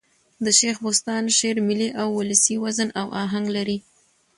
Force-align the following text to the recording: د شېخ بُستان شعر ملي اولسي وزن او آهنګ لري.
د 0.43 0.45
شېخ 0.59 0.75
بُستان 0.85 1.23
شعر 1.37 1.57
ملي 1.67 1.89
اولسي 2.03 2.55
وزن 2.63 2.89
او 2.99 3.07
آهنګ 3.23 3.47
لري. 3.55 3.77